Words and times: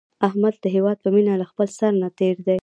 احمد 0.27 0.55
د 0.63 0.65
هیواد 0.75 0.97
په 1.03 1.09
مینه 1.15 1.33
کې 1.33 1.39
له 1.41 1.45
خپل 1.51 1.67
سر 1.79 1.91
نه 2.01 2.09
تېر 2.19 2.35
دی. 2.47 2.57